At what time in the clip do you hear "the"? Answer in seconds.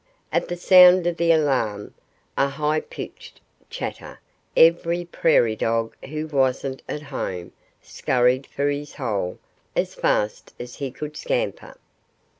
0.47-0.57, 1.17-1.31